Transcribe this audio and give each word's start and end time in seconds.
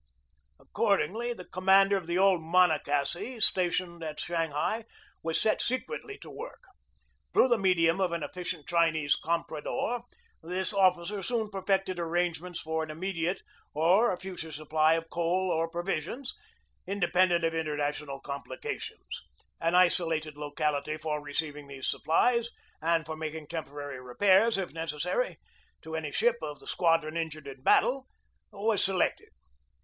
Accordingly, 0.59 1.31
the 1.31 1.45
commander 1.45 1.95
of 1.95 2.07
the 2.07 2.17
old 2.17 2.41
Monoc 2.41 2.85
acy, 2.85 3.39
stationed 3.39 4.03
at 4.03 4.19
Shanghai, 4.19 4.83
was 5.21 5.39
set 5.39 5.61
secretly 5.61 6.17
to 6.23 6.29
work. 6.31 6.63
Through 7.35 7.49
the 7.49 7.59
medium 7.59 8.01
of 8.01 8.11
an 8.11 8.23
efficient 8.23 8.67
Chinese 8.67 9.15
compra 9.15 9.63
dor 9.63 10.05
this 10.41 10.73
officer 10.73 11.21
soon 11.21 11.51
perfected 11.51 11.99
arrangements 11.99 12.59
for 12.59 12.83
an 12.83 12.89
immediate 12.89 13.43
or 13.75 14.11
a 14.11 14.17
future 14.17 14.51
supply 14.51 14.93
of 14.93 15.11
coal 15.11 15.51
or 15.53 15.69
provisions, 15.69 16.33
independent 16.87 17.43
of 17.43 17.53
international 17.53 18.19
complications. 18.19 19.21
An 19.59 19.73
iso 19.75 20.07
lated 20.07 20.33
locality 20.35 20.97
for 20.97 21.21
receiving 21.21 21.67
these 21.67 21.85
supplies, 21.87 22.49
and 22.81 23.05
for 23.05 23.15
making 23.15 23.49
temporary 23.49 24.01
repairs, 24.01 24.57
if 24.57 24.73
necessary, 24.73 25.37
to 25.83 25.95
any 25.95 26.11
ship 26.11 26.37
of 26.41 26.57
the 26.57 26.65
squadron 26.65 27.15
injured 27.15 27.45
in 27.45 27.61
battle, 27.61 28.07
was 28.51 28.83
selected. 28.83 29.29